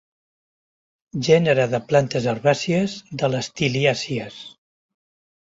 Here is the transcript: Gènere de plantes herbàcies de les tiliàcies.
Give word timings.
Gènere 1.27 1.67
de 1.75 1.81
plantes 1.91 2.27
herbàcies 2.33 2.97
de 3.23 3.29
les 3.35 3.53
tiliàcies. 3.61 4.41